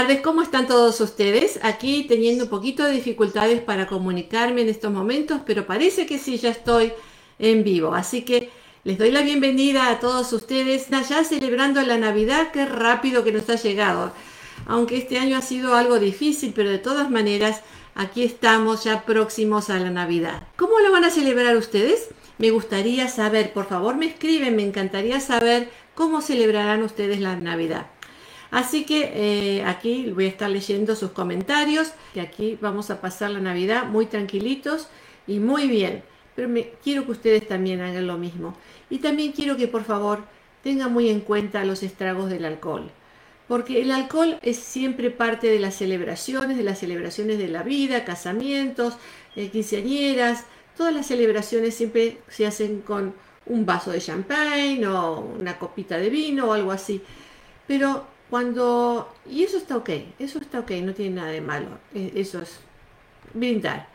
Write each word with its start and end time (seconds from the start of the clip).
tardes, 0.00 0.20
¿cómo 0.20 0.42
están 0.42 0.66
todos 0.66 1.00
ustedes? 1.00 1.58
Aquí 1.62 2.04
teniendo 2.06 2.44
un 2.44 2.50
poquito 2.50 2.84
de 2.84 2.92
dificultades 2.92 3.62
para 3.62 3.86
comunicarme 3.86 4.60
en 4.60 4.68
estos 4.68 4.92
momentos, 4.92 5.40
pero 5.46 5.66
parece 5.66 6.04
que 6.04 6.18
sí, 6.18 6.36
ya 6.36 6.50
estoy 6.50 6.92
en 7.38 7.64
vivo. 7.64 7.94
Así 7.94 8.20
que 8.20 8.50
les 8.84 8.98
doy 8.98 9.10
la 9.10 9.22
bienvenida 9.22 9.88
a 9.88 9.98
todos 9.98 10.30
ustedes, 10.34 10.88
ya 10.90 11.24
celebrando 11.24 11.80
la 11.80 11.96
Navidad, 11.96 12.48
qué 12.52 12.66
rápido 12.66 13.24
que 13.24 13.32
nos 13.32 13.48
ha 13.48 13.54
llegado. 13.54 14.12
Aunque 14.66 14.98
este 14.98 15.18
año 15.18 15.38
ha 15.38 15.40
sido 15.40 15.74
algo 15.74 15.98
difícil, 15.98 16.52
pero 16.54 16.68
de 16.68 16.78
todas 16.78 17.10
maneras, 17.10 17.62
aquí 17.94 18.22
estamos 18.22 18.84
ya 18.84 19.06
próximos 19.06 19.70
a 19.70 19.78
la 19.78 19.88
Navidad. 19.88 20.46
¿Cómo 20.56 20.78
lo 20.80 20.92
van 20.92 21.04
a 21.04 21.10
celebrar 21.10 21.56
ustedes? 21.56 22.10
Me 22.36 22.50
gustaría 22.50 23.08
saber, 23.08 23.54
por 23.54 23.66
favor 23.66 23.96
me 23.96 24.04
escriben, 24.04 24.56
me 24.56 24.62
encantaría 24.62 25.20
saber 25.20 25.70
cómo 25.94 26.20
celebrarán 26.20 26.82
ustedes 26.82 27.18
la 27.18 27.34
Navidad. 27.36 27.86
Así 28.50 28.84
que 28.84 29.12
eh, 29.14 29.64
aquí 29.64 30.10
voy 30.10 30.26
a 30.26 30.28
estar 30.28 30.50
leyendo 30.50 30.94
sus 30.96 31.10
comentarios, 31.10 31.92
y 32.14 32.20
aquí 32.20 32.58
vamos 32.60 32.90
a 32.90 33.00
pasar 33.00 33.30
la 33.30 33.40
Navidad 33.40 33.86
muy 33.86 34.06
tranquilitos 34.06 34.88
y 35.26 35.38
muy 35.38 35.66
bien. 35.66 36.02
Pero 36.34 36.48
me, 36.48 36.70
quiero 36.82 37.04
que 37.06 37.12
ustedes 37.12 37.48
también 37.48 37.80
hagan 37.80 38.06
lo 38.06 38.18
mismo. 38.18 38.56
Y 38.90 38.98
también 38.98 39.32
quiero 39.32 39.56
que 39.56 39.68
por 39.68 39.84
favor 39.84 40.24
tengan 40.62 40.92
muy 40.92 41.08
en 41.08 41.20
cuenta 41.20 41.64
los 41.64 41.82
estragos 41.82 42.30
del 42.30 42.44
alcohol. 42.44 42.90
Porque 43.48 43.80
el 43.80 43.90
alcohol 43.92 44.38
es 44.42 44.56
siempre 44.58 45.10
parte 45.10 45.48
de 45.48 45.60
las 45.60 45.76
celebraciones, 45.76 46.56
de 46.56 46.64
las 46.64 46.80
celebraciones 46.80 47.38
de 47.38 47.48
la 47.48 47.62
vida, 47.62 48.04
casamientos, 48.04 48.96
eh, 49.36 49.48
quinceañeras. 49.50 50.44
Todas 50.76 50.92
las 50.92 51.06
celebraciones 51.06 51.74
siempre 51.74 52.18
se 52.28 52.46
hacen 52.46 52.80
con 52.80 53.14
un 53.46 53.64
vaso 53.64 53.92
de 53.92 54.00
champagne 54.00 54.86
o 54.86 55.20
una 55.20 55.58
copita 55.58 55.96
de 55.96 56.10
vino 56.10 56.48
o 56.48 56.52
algo 56.52 56.72
así. 56.72 57.00
Pero 57.66 58.06
cuando, 58.30 59.12
y 59.30 59.44
eso 59.44 59.56
está 59.56 59.76
ok, 59.76 59.90
eso 60.18 60.38
está 60.38 60.60
ok, 60.60 60.70
no 60.82 60.94
tiene 60.94 61.16
nada 61.16 61.30
de 61.30 61.40
malo, 61.40 61.68
e, 61.94 62.12
eso 62.16 62.40
es 62.42 62.58
brindar. 63.34 63.88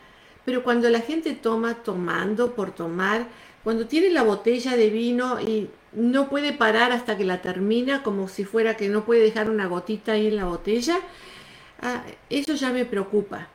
Pero 0.44 0.64
cuando 0.64 0.88
la 0.88 1.00
gente 1.00 1.34
toma 1.34 1.74
tomando 1.74 2.54
por 2.54 2.72
tomar, 2.72 3.28
cuando 3.62 3.86
tiene 3.86 4.10
la 4.10 4.22
botella 4.22 4.76
de 4.76 4.90
vino 4.90 5.40
y 5.40 5.70
no 5.92 6.28
puede 6.28 6.52
parar 6.52 6.92
hasta 6.92 7.16
que 7.16 7.24
la 7.24 7.42
termina, 7.42 8.02
como 8.02 8.28
si 8.28 8.44
fuera 8.44 8.76
que 8.76 8.88
no 8.88 9.04
puede 9.04 9.22
dejar 9.22 9.50
una 9.50 9.66
gotita 9.66 10.12
ahí 10.12 10.28
en 10.28 10.36
la 10.36 10.46
botella, 10.46 10.98
ah, 11.80 12.02
eso 12.30 12.54
ya 12.54 12.70
me 12.70 12.84
preocupa. 12.84 13.48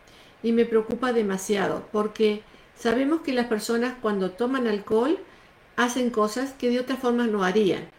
Y 0.44 0.52
me 0.52 0.66
preocupa 0.66 1.12
demasiado, 1.12 1.88
porque 1.92 2.44
sabemos 2.76 3.22
que 3.22 3.34
las 3.34 3.48
personas 3.48 3.96
cuando 4.02 4.32
toman 4.32 4.68
alcohol 4.68 5.18
hacen 5.76 6.10
cosas 6.12 6.54
que 6.54 6.70
de 6.70 6.80
otra 6.80 6.96
forma 6.96 7.28
no 7.28 7.44
harían. 7.44 7.90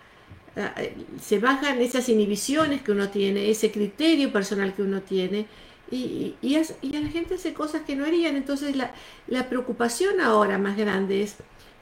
Ah, 0.56 0.74
se 1.20 1.38
bajan 1.38 1.80
esas 1.80 2.08
inhibiciones 2.08 2.82
que 2.82 2.92
uno 2.92 3.10
tiene, 3.10 3.50
ese 3.50 3.70
criterio 3.70 4.32
personal 4.32 4.74
que 4.74 4.82
uno 4.82 5.02
tiene, 5.02 5.46
y, 5.90 6.34
y, 6.42 6.56
a 6.56 7.00
la 7.00 7.08
gente 7.08 7.34
hace 7.34 7.54
cosas 7.54 7.82
que 7.82 7.96
no 7.96 8.04
harían. 8.04 8.36
Entonces 8.36 8.76
la, 8.76 9.48
preocupación 9.48 10.20
ahora 10.20 10.58
más 10.58 10.76
grande 10.76 11.22
es 11.22 11.36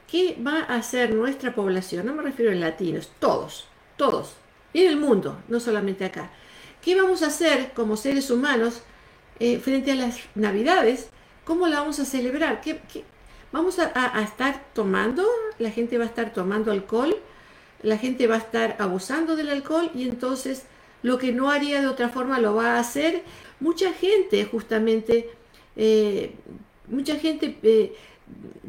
qué 0.09 0.37
va 0.45 0.59
a 0.59 0.75
hacer 0.75 1.13
nuestra 1.13 1.55
población, 1.55 2.05
no 2.05 2.13
me 2.13 2.23
refiero 2.23 2.51
a 2.51 2.55
latinos, 2.55 3.11
todos, 3.19 3.67
todos, 3.97 4.35
y 4.73 4.83
en 4.83 4.89
el 4.89 4.97
mundo, 4.97 5.41
no 5.47 5.59
solamente 5.59 6.05
acá. 6.05 6.29
¿Qué 6.81 6.95
vamos 6.95 7.23
a 7.23 7.27
hacer 7.27 7.73
como 7.73 7.97
seres 7.97 8.29
humanos 8.31 8.83
eh, 9.39 9.59
frente 9.59 9.91
a 9.91 9.95
las 9.95 10.19
navidades? 10.35 11.09
¿Cómo 11.43 11.67
la 11.67 11.79
vamos 11.79 11.99
a 11.99 12.05
celebrar? 12.05 12.61
¿Qué, 12.61 12.79
vamos 13.51 13.79
a 13.79 14.21
estar 14.21 14.63
tomando? 14.73 15.25
¿La 15.59 15.71
gente 15.71 15.97
va 15.97 16.05
a 16.05 16.07
estar 16.07 16.31
tomando 16.31 16.71
alcohol? 16.71 17.17
La 17.83 17.97
gente 17.97 18.27
va 18.27 18.35
a 18.35 18.39
estar 18.39 18.75
abusando 18.79 19.35
del 19.35 19.49
alcohol 19.49 19.91
y 19.93 20.07
entonces 20.07 20.63
lo 21.03 21.17
que 21.17 21.31
no 21.31 21.51
haría 21.51 21.81
de 21.81 21.87
otra 21.87 22.09
forma 22.09 22.39
lo 22.39 22.55
va 22.55 22.75
a 22.75 22.79
hacer. 22.79 23.23
Mucha 23.59 23.93
gente 23.93 24.45
justamente, 24.45 25.29
eh, 25.75 26.31
mucha 26.87 27.15
gente 27.15 27.57
eh, 27.63 27.95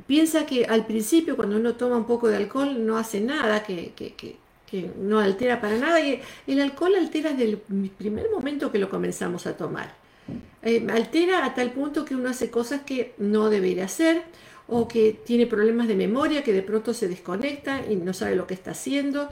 piensa 0.06 0.46
que 0.46 0.64
al 0.66 0.86
principio 0.86 1.36
cuando 1.36 1.56
uno 1.56 1.74
toma 1.74 1.96
un 1.96 2.06
poco 2.06 2.28
de 2.28 2.36
alcohol 2.36 2.86
no 2.86 2.96
hace 2.96 3.20
nada, 3.20 3.62
que, 3.62 4.36
no 4.98 5.18
altera 5.18 5.62
para 5.62 5.78
nada 5.78 5.98
y 6.00 6.20
el 6.46 6.60
alcohol 6.60 6.94
altera 6.94 7.32
desde 7.32 7.52
el 7.52 7.90
primer 7.96 8.30
momento 8.30 8.70
que 8.70 8.78
lo 8.78 8.90
comenzamos 8.90 9.46
a 9.46 9.56
tomar. 9.56 9.94
Eh, 10.62 10.86
altera 10.92 11.44
a 11.46 11.54
tal 11.54 11.70
punto 11.72 12.04
que 12.04 12.14
uno 12.14 12.28
hace 12.28 12.50
cosas 12.50 12.82
que 12.82 13.14
no 13.16 13.48
debería 13.48 13.86
hacer 13.86 14.24
o 14.68 14.86
que 14.86 15.18
tiene 15.24 15.46
problemas 15.46 15.88
de 15.88 15.96
memoria, 15.96 16.44
que 16.44 16.52
de 16.52 16.62
pronto 16.62 16.92
se 16.94 17.08
desconecta 17.08 17.82
y 17.90 17.96
no 17.96 18.12
sabe 18.12 18.36
lo 18.36 18.46
que 18.46 18.54
está 18.54 18.72
haciendo. 18.72 19.28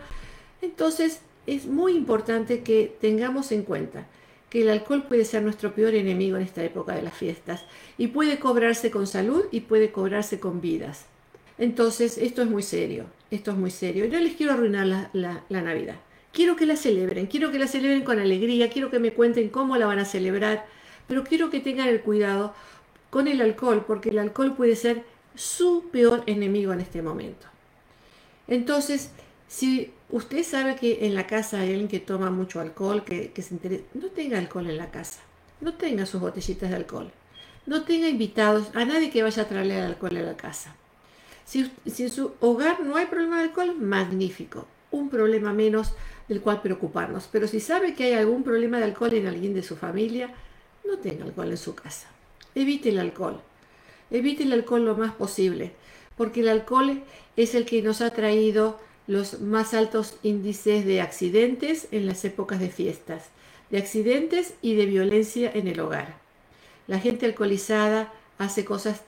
Entonces 0.62 1.20
es 1.46 1.66
muy 1.66 1.94
importante 1.94 2.62
que 2.62 2.96
tengamos 3.00 3.52
en 3.52 3.62
cuenta 3.62 4.06
que 4.48 4.62
el 4.62 4.70
alcohol 4.70 5.04
puede 5.06 5.24
ser 5.24 5.42
nuestro 5.42 5.74
peor 5.74 5.94
enemigo 5.94 6.36
en 6.36 6.42
esta 6.42 6.64
época 6.64 6.94
de 6.94 7.02
las 7.02 7.14
fiestas 7.14 7.64
y 7.98 8.08
puede 8.08 8.38
cobrarse 8.38 8.90
con 8.90 9.06
salud 9.06 9.44
y 9.50 9.60
puede 9.60 9.92
cobrarse 9.92 10.40
con 10.40 10.60
vidas. 10.60 11.04
Entonces 11.58 12.18
esto 12.18 12.42
es 12.42 12.48
muy 12.48 12.62
serio, 12.62 13.04
esto 13.30 13.50
es 13.50 13.56
muy 13.56 13.70
serio. 13.70 14.06
Yo 14.06 14.18
les 14.20 14.36
quiero 14.36 14.52
arruinar 14.52 14.86
la, 14.86 15.44
la 15.48 15.62
Navidad. 15.62 15.96
Quiero 16.32 16.56
que 16.56 16.66
la 16.66 16.76
celebren, 16.76 17.26
quiero 17.26 17.50
que 17.50 17.58
la 17.58 17.66
celebren 17.66 18.04
con 18.04 18.18
alegría, 18.18 18.70
quiero 18.70 18.90
que 18.90 18.98
me 18.98 19.12
cuenten 19.12 19.48
cómo 19.48 19.76
la 19.76 19.86
van 19.86 19.98
a 19.98 20.04
celebrar, 20.04 20.66
pero 21.06 21.24
quiero 21.24 21.50
que 21.50 21.60
tengan 21.60 21.88
el 21.88 22.02
cuidado 22.02 22.54
con 23.10 23.28
el 23.28 23.40
alcohol, 23.40 23.84
porque 23.86 24.10
el 24.10 24.18
alcohol 24.18 24.54
puede 24.54 24.76
ser 24.76 25.02
su 25.36 25.88
peor 25.92 26.22
enemigo 26.26 26.72
en 26.72 26.80
este 26.80 27.02
momento. 27.02 27.46
Entonces, 28.48 29.10
si 29.48 29.92
usted 30.10 30.42
sabe 30.42 30.76
que 30.76 31.06
en 31.06 31.14
la 31.14 31.26
casa 31.26 31.60
hay 31.60 31.70
alguien 31.70 31.88
que 31.88 32.00
toma 32.00 32.30
mucho 32.30 32.60
alcohol, 32.60 33.04
que, 33.04 33.30
se 33.40 33.54
interesa, 33.54 33.84
no 33.94 34.08
tenga 34.08 34.38
alcohol 34.38 34.68
en 34.68 34.76
la 34.76 34.90
casa, 34.90 35.20
no 35.60 35.74
tenga 35.74 36.06
sus 36.06 36.20
botellitas 36.20 36.70
de 36.70 36.76
alcohol, 36.76 37.10
no 37.66 37.84
tenga 37.84 38.08
invitados, 38.08 38.70
a 38.74 38.84
nadie 38.84 39.10
que 39.10 39.22
vaya 39.22 39.42
a 39.42 39.48
traerle 39.48 39.80
alcohol 39.80 40.16
a 40.16 40.22
la 40.22 40.36
casa. 40.36 40.74
Si, 41.44 41.70
si 41.86 42.04
en 42.04 42.10
su 42.10 42.32
hogar 42.40 42.80
no 42.80 42.96
hay 42.96 43.06
problema 43.06 43.38
de 43.38 43.44
alcohol, 43.44 43.76
magnífico, 43.78 44.66
un 44.90 45.08
problema 45.10 45.52
menos 45.52 45.92
del 46.28 46.40
cual 46.40 46.62
preocuparnos. 46.62 47.28
Pero 47.30 47.46
si 47.46 47.60
sabe 47.60 47.94
que 47.94 48.04
hay 48.04 48.12
algún 48.14 48.42
problema 48.42 48.78
de 48.78 48.84
alcohol 48.84 49.14
en 49.14 49.26
alguien 49.26 49.54
de 49.54 49.62
su 49.62 49.76
familia, 49.76 50.30
no 50.84 50.98
tenga 50.98 51.24
alcohol 51.24 51.50
en 51.50 51.56
su 51.56 51.74
casa. 51.74 52.08
Evite 52.54 52.88
el 52.88 52.98
alcohol. 52.98 53.40
Evite 54.10 54.44
el 54.44 54.52
alcohol 54.52 54.84
lo 54.84 54.96
más 54.96 55.12
posible, 55.12 55.72
porque 56.16 56.40
el 56.40 56.48
alcohol 56.48 57.02
es 57.36 57.54
el 57.54 57.66
que 57.66 57.82
nos 57.82 58.00
ha 58.00 58.10
traído 58.10 58.78
los 59.06 59.40
más 59.40 59.74
altos 59.74 60.16
índices 60.22 60.84
de 60.84 61.00
accidentes 61.00 61.88
en 61.90 62.06
las 62.06 62.24
épocas 62.24 62.60
de 62.60 62.70
fiestas, 62.70 63.26
de 63.70 63.78
accidentes 63.78 64.54
y 64.62 64.74
de 64.74 64.86
violencia 64.86 65.50
en 65.54 65.68
el 65.68 65.80
hogar. 65.80 66.16
La 66.86 66.98
gente 66.98 67.26
alcoholizada 67.26 68.12
hace 68.38 68.64
cosas 68.64 69.02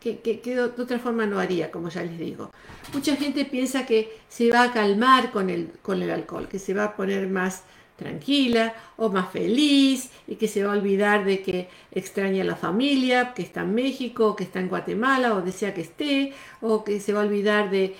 que, 0.00 0.40
de 0.44 0.60
otra 0.60 0.98
forma 0.98 1.26
no 1.26 1.38
haría, 1.38 1.70
como 1.70 1.88
ya 1.88 2.02
les 2.02 2.18
digo. 2.18 2.50
Mucha 2.92 3.16
gente 3.16 3.44
piensa 3.44 3.84
que 3.84 4.16
se 4.28 4.50
va 4.50 4.64
a 4.64 4.72
calmar 4.72 5.32
con 5.32 5.50
el, 5.50 6.10
alcohol, 6.10 6.48
que 6.48 6.58
se 6.58 6.74
va 6.74 6.84
a 6.84 6.96
poner 6.96 7.28
más 7.28 7.64
tranquila 7.98 8.74
o 8.96 9.10
más 9.10 9.30
feliz 9.30 10.10
y 10.26 10.36
que 10.36 10.48
se 10.48 10.62
va 10.64 10.72
a 10.72 10.76
olvidar 10.76 11.24
de 11.24 11.42
que 11.42 11.68
extraña 11.90 12.42
a 12.42 12.46
la 12.46 12.56
familia, 12.56 13.34
que 13.34 13.42
está 13.42 13.62
en 13.62 13.74
México, 13.74 14.36
que 14.36 14.44
está 14.44 14.60
en 14.60 14.68
Guatemala 14.68 15.34
o 15.34 15.42
desea 15.42 15.74
que 15.74 15.82
esté, 15.82 16.32
o 16.62 16.84
que 16.84 17.00
se 17.00 17.12
va 17.12 17.20
a 17.20 17.24
olvidar 17.24 17.70
de, 17.70 17.96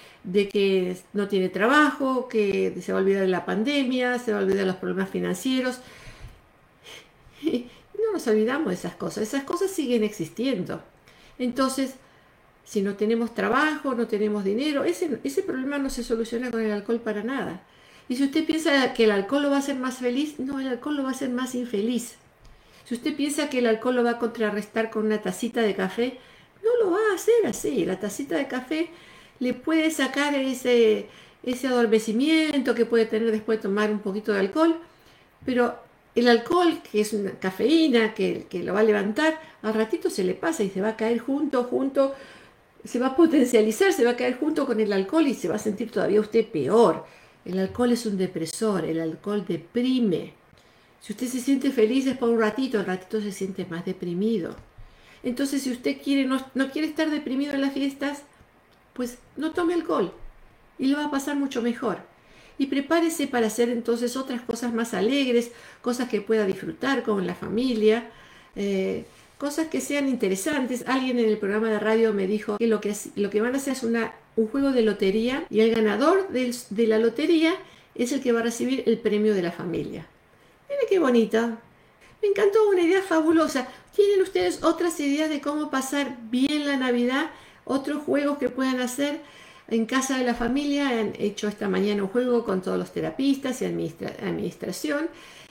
que 0.48 0.96
no 1.12 1.28
tiene 1.28 1.48
trabajo, 1.48 2.28
que 2.28 2.72
se 2.80 2.92
va 2.92 2.98
a 2.98 3.02
olvidar 3.02 3.22
de 3.22 3.28
la 3.28 3.44
pandemia, 3.44 4.18
se 4.18 4.32
va 4.32 4.38
a 4.38 4.42
olvidar 4.42 4.60
de 4.60 4.66
los 4.66 4.76
problemas 4.76 5.10
financieros. 5.10 5.80
Y 7.42 7.66
no 7.98 8.12
nos 8.14 8.26
olvidamos 8.28 8.68
de 8.68 8.74
esas 8.74 8.94
cosas, 8.94 9.24
esas 9.24 9.42
cosas 9.42 9.70
siguen 9.70 10.04
existiendo. 10.04 10.80
Entonces, 11.38 11.96
si 12.64 12.82
no 12.82 12.94
tenemos 12.94 13.34
trabajo, 13.34 13.94
no 13.94 14.06
tenemos 14.06 14.44
dinero, 14.44 14.84
ese, 14.84 15.18
ese 15.24 15.42
problema 15.42 15.78
no 15.78 15.90
se 15.90 16.04
soluciona 16.04 16.50
con 16.50 16.60
el 16.62 16.70
alcohol 16.70 17.00
para 17.00 17.24
nada. 17.24 17.62
Y 18.08 18.16
si 18.16 18.24
usted 18.24 18.44
piensa 18.46 18.94
que 18.94 19.04
el 19.04 19.10
alcohol 19.10 19.42
lo 19.42 19.50
va 19.50 19.56
a 19.56 19.60
hacer 19.60 19.76
más 19.76 19.98
feliz, 19.98 20.38
no, 20.38 20.60
el 20.60 20.68
alcohol 20.68 20.96
lo 20.96 21.02
va 21.02 21.10
a 21.10 21.12
hacer 21.12 21.30
más 21.30 21.54
infeliz. 21.54 22.16
Si 22.84 22.94
usted 22.94 23.14
piensa 23.14 23.50
que 23.50 23.58
el 23.58 23.66
alcohol 23.66 23.96
lo 23.96 24.04
va 24.04 24.12
a 24.12 24.18
contrarrestar 24.18 24.90
con 24.90 25.04
una 25.04 25.20
tacita 25.20 25.60
de 25.60 25.74
café, 25.74 26.18
no 26.62 26.70
lo 26.84 26.92
va 26.92 26.98
a 27.10 27.14
hacer 27.14 27.46
así. 27.46 27.84
La 27.84 28.00
tacita 28.00 28.36
de 28.36 28.48
café 28.48 28.88
le 29.40 29.52
puede 29.52 29.90
sacar 29.90 30.34
ese, 30.34 31.06
ese 31.42 31.68
adormecimiento 31.68 32.74
que 32.74 32.86
puede 32.86 33.04
tener 33.04 33.30
después 33.30 33.58
de 33.58 33.62
tomar 33.62 33.90
un 33.90 34.00
poquito 34.00 34.32
de 34.32 34.40
alcohol, 34.40 34.80
pero 35.44 35.76
el 36.14 36.28
alcohol, 36.28 36.80
que 36.90 37.02
es 37.02 37.12
una 37.12 37.32
cafeína 37.32 38.14
que, 38.14 38.46
que 38.48 38.62
lo 38.62 38.74
va 38.74 38.80
a 38.80 38.84
levantar, 38.84 39.38
al 39.62 39.74
ratito 39.74 40.08
se 40.10 40.24
le 40.24 40.34
pasa 40.34 40.64
y 40.64 40.70
se 40.70 40.80
va 40.80 40.88
a 40.88 40.96
caer 40.96 41.18
junto, 41.18 41.64
junto, 41.64 42.14
se 42.84 42.98
va 42.98 43.08
a 43.08 43.16
potencializar, 43.16 43.92
se 43.92 44.04
va 44.04 44.12
a 44.12 44.16
caer 44.16 44.38
junto 44.38 44.66
con 44.66 44.80
el 44.80 44.92
alcohol 44.92 45.26
y 45.26 45.34
se 45.34 45.48
va 45.48 45.56
a 45.56 45.58
sentir 45.58 45.90
todavía 45.90 46.20
usted 46.20 46.46
peor. 46.46 47.04
El 47.48 47.58
alcohol 47.58 47.92
es 47.92 48.04
un 48.04 48.18
depresor, 48.18 48.84
el 48.84 49.00
alcohol 49.00 49.46
deprime. 49.48 50.34
Si 51.00 51.14
usted 51.14 51.26
se 51.28 51.40
siente 51.40 51.70
feliz 51.70 52.06
es 52.06 52.18
por 52.18 52.28
un 52.28 52.38
ratito, 52.38 52.78
el 52.78 52.84
ratito 52.84 53.22
se 53.22 53.32
siente 53.32 53.64
más 53.64 53.86
deprimido. 53.86 54.54
Entonces, 55.22 55.62
si 55.62 55.72
usted 55.72 55.96
quiere, 56.02 56.26
no, 56.26 56.70
quiere 56.70 56.86
estar 56.86 57.08
deprimido 57.08 57.54
en 57.54 57.62
las 57.62 57.72
fiestas, 57.72 58.22
pues 58.92 59.16
no 59.38 59.52
tome 59.52 59.72
alcohol 59.72 60.12
y 60.78 60.88
le 60.88 60.96
va 60.96 61.06
a 61.06 61.10
pasar 61.10 61.36
mucho 61.36 61.62
mejor. 61.62 62.00
y 62.60 62.66
prepárese 62.66 63.28
para 63.28 63.46
hacer 63.46 63.70
entonces 63.70 64.16
otras 64.16 64.42
cosas 64.42 64.74
más 64.74 64.92
alegres, 64.92 65.52
cosas 65.80 66.08
que 66.08 66.20
pueda 66.20 66.44
disfrutar 66.44 67.04
con 67.04 67.24
la 67.24 67.36
familia. 67.36 68.10
Eh, 68.56 69.04
cosas 69.38 69.68
que 69.68 69.80
sean 69.80 70.08
interesantes. 70.08 70.84
Alguien 70.86 71.18
en 71.18 71.28
el 71.28 71.38
programa 71.38 71.70
de 71.70 71.78
radio 71.78 72.12
me 72.12 72.26
dijo 72.26 72.58
que 72.58 72.66
lo 72.66 72.80
que, 72.80 72.94
lo 73.14 73.30
que 73.30 73.40
van 73.40 73.54
a 73.54 73.58
hacer 73.58 73.74
es 73.74 73.82
un 73.82 74.48
juego 74.48 74.72
de 74.72 74.82
lotería 74.82 75.46
y 75.48 75.60
el 75.60 75.74
ganador 75.74 76.28
de 76.28 76.86
la 76.86 76.98
lotería 76.98 77.54
es 77.94 78.12
el 78.12 78.20
que 78.20 78.32
va 78.32 78.40
a 78.40 78.44
recibir 78.44 78.82
el 78.86 78.98
premio 78.98 79.34
de 79.34 79.42
la 79.42 79.52
familia. 79.52 80.06
Mira 80.68 80.82
qué 80.88 80.98
bonita. 80.98 81.58
Me 82.20 82.28
encantó 82.28 82.68
una 82.68 82.82
idea 82.82 83.02
fabulosa. 83.02 83.68
¿Tienen 83.94 84.22
ustedes 84.22 84.62
otras 84.62 84.98
ideas 85.00 85.30
de 85.30 85.40
cómo 85.40 85.70
pasar 85.70 86.16
bien 86.30 86.66
la 86.66 86.76
Navidad? 86.76 87.30
¿Otros 87.64 88.02
juegos 88.02 88.38
que 88.38 88.48
puedan 88.48 88.80
hacer? 88.80 89.20
En 89.68 89.86
casa 89.86 90.18
de 90.18 90.24
la 90.24 90.34
familia 90.34 90.88
han 90.88 91.12
hecho 91.18 91.46
esta 91.46 91.68
mañana 91.68 92.02
un 92.02 92.08
juego 92.08 92.44
con 92.44 92.62
todos 92.62 92.78
los 92.78 92.92
terapistas 92.92 93.60
y 93.62 93.66
administración. 93.66 95.08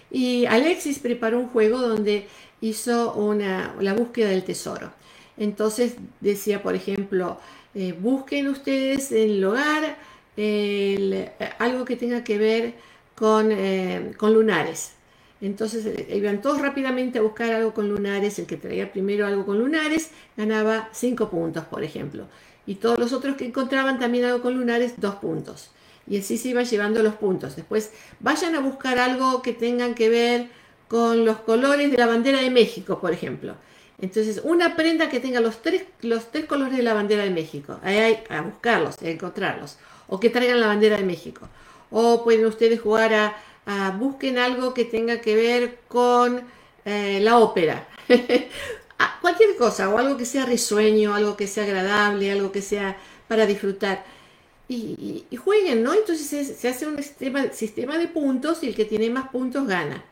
Y 0.10 0.46
Alexis 0.46 1.00
preparó 1.00 1.40
un 1.40 1.48
juego 1.50 1.80
donde 1.80 2.28
hizo 2.62 3.14
una, 3.14 3.76
la 3.80 3.94
búsqueda 3.94 4.30
del 4.30 4.44
tesoro. 4.44 4.92
Entonces 5.38 5.96
decía, 6.20 6.64
por 6.64 6.76
ejemplo, 6.76 7.40
eh, 7.76 7.94
busquen 7.94 8.48
ustedes 8.48 9.12
en 9.12 9.30
el 9.30 9.46
hogar 9.46 9.98
algo 11.60 11.86
que 11.86 11.96
tenga 11.96 12.24
que 12.24 12.38
ver 12.38 12.74
con, 13.16 13.52
eh, 13.52 14.14
con 14.18 14.34
lunares. 14.34 14.92
Entonces 15.42 15.86
eh, 15.86 16.16
iban 16.16 16.42
todos 16.42 16.62
rápidamente 16.62 17.20
a 17.20 17.22
buscar 17.22 17.52
algo 17.52 17.74
con 17.74 17.90
lunares. 17.90 18.40
El 18.40 18.46
que 18.46 18.58
traía 18.58 18.92
primero 18.92 19.26
algo 19.26 19.46
con 19.46 19.60
lunares 19.60 20.12
ganaba 20.36 20.90
5 20.92 21.30
puntos, 21.30 21.66
por 21.66 21.84
ejemplo. 21.84 22.28
Y 22.66 22.76
todos 22.76 23.00
los 23.00 23.14
otros 23.14 23.36
que 23.36 23.46
encontraban 23.46 24.00
también 24.00 24.26
algo 24.26 24.42
con 24.42 24.56
lunares, 24.56 24.94
2 24.98 25.16
puntos. 25.16 25.72
Y 26.08 26.20
así 26.20 26.38
se 26.38 26.50
iban 26.50 26.66
llevando 26.66 27.04
los 27.04 27.16
puntos. 27.16 27.56
Después 27.56 27.92
vayan 28.20 28.56
a 28.56 28.60
buscar 28.60 28.98
algo 29.00 29.42
que 29.42 29.54
tengan 29.54 29.94
que 29.94 30.10
ver 30.10 30.50
con 30.88 31.26
los 31.26 31.38
colores 31.40 31.92
de 31.92 31.98
la 31.98 32.08
bandera 32.08 32.42
de 32.42 32.50
México, 32.50 33.00
por 33.00 33.12
ejemplo. 33.12 33.56
Entonces, 34.00 34.42
una 34.44 34.76
prenda 34.76 35.10
que 35.10 35.20
tenga 35.20 35.40
los 35.40 35.62
tres, 35.62 35.84
los 36.02 36.32
tres 36.32 36.46
colores 36.46 36.78
de 36.78 36.84
la 36.84 36.94
bandera 36.94 37.24
de 37.24 37.32
México. 37.32 37.80
Ahí 37.84 37.98
hay 37.98 38.24
a 38.30 38.42
buscarlos, 38.42 38.96
a 39.02 39.10
encontrarlos. 39.10 39.78
O 40.08 40.20
que 40.20 40.30
traigan 40.30 40.62
la 40.62 40.68
bandera 40.68 40.98
de 40.98 41.04
México. 41.04 41.48
O 41.90 42.24
pueden 42.24 42.46
ustedes 42.46 42.80
jugar 42.80 43.14
a, 43.14 43.92
busquen 43.98 44.38
algo 44.38 44.74
que 44.74 44.86
tenga 44.86 45.20
que 45.20 45.36
ver 45.36 45.80
con 45.88 46.42
eh, 46.86 47.20
la 47.22 47.38
ópera. 47.40 47.88
cualquier 49.22 49.58
cosa, 49.58 49.90
o 49.90 49.98
algo 49.98 50.16
que 50.16 50.26
sea 50.26 50.46
risueño, 50.46 51.14
algo 51.14 51.36
que 51.36 51.48
sea 51.48 51.64
agradable, 51.64 52.32
algo 52.32 52.52
que 52.52 52.62
sea 52.62 52.98
para 53.28 53.46
disfrutar. 53.46 54.06
Y, 54.70 55.26
jueguen, 55.38 55.84
¿no? 55.84 55.94
Entonces 55.94 56.58
se, 56.58 56.68
hace 56.68 56.88
un 56.88 56.98
sistema, 56.98 57.52
sistema 57.52 57.98
de 57.98 58.08
puntos 58.08 58.64
y 58.64 58.68
el 58.68 58.76
que 58.76 58.86
tiene 58.86 59.10
más 59.10 59.30
puntos 59.30 59.66
gana 59.66 60.04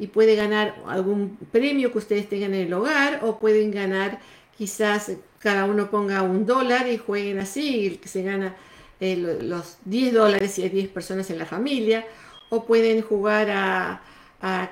y 0.00 0.06
puede 0.06 0.34
ganar 0.34 0.74
algún 0.86 1.36
premio 1.52 1.92
que 1.92 1.98
ustedes 1.98 2.28
tengan 2.28 2.54
en 2.54 2.66
el 2.66 2.72
hogar 2.72 3.20
o 3.22 3.38
pueden 3.38 3.70
ganar 3.70 4.18
quizás 4.56 5.12
cada 5.38 5.66
uno 5.66 5.90
ponga 5.90 6.22
un 6.22 6.46
dólar 6.46 6.88
y 6.88 6.96
jueguen 6.96 7.38
así 7.38 7.98
que 8.02 8.08
se 8.08 8.22
gana 8.22 8.56
eh, 8.98 9.16
los 9.42 9.76
10 9.84 10.14
dólares 10.14 10.52
si 10.52 10.62
hay 10.62 10.70
10 10.70 10.88
personas 10.88 11.30
en 11.30 11.38
la 11.38 11.44
familia 11.44 12.06
o 12.48 12.64
pueden 12.64 13.02
jugar 13.02 13.50
a, 13.50 14.02